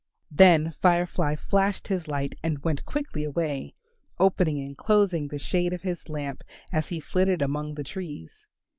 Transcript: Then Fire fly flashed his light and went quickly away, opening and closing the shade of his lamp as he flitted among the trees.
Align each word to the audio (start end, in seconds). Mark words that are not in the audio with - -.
Then 0.31 0.73
Fire 0.81 1.05
fly 1.05 1.35
flashed 1.35 1.87
his 1.89 2.07
light 2.07 2.33
and 2.41 2.63
went 2.63 2.85
quickly 2.87 3.23
away, 3.23 3.75
opening 4.17 4.59
and 4.59 4.75
closing 4.75 5.27
the 5.27 5.37
shade 5.37 5.73
of 5.73 5.83
his 5.83 6.09
lamp 6.09 6.43
as 6.71 6.87
he 6.87 6.99
flitted 6.99 7.43
among 7.43 7.75
the 7.75 7.83
trees. 7.83 8.47